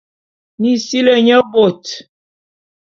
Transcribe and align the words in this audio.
Mi 0.61 0.71
sili 0.85 1.15
nye 1.25 1.37
bôt. 1.51 1.83